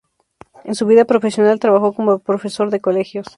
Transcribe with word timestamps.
En 0.63 0.73
su 0.73 0.87
vida 0.87 1.05
profesional 1.05 1.59
trabajó 1.59 1.93
como 1.93 2.17
profesor 2.17 2.71
de 2.71 2.79
colegios. 2.81 3.27